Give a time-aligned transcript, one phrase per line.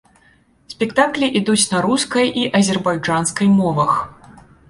[0.73, 3.91] Спектаклі ідуць на рускай і азербайджанскай мовах.